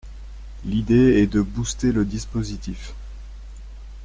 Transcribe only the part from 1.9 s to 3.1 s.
le dispositif.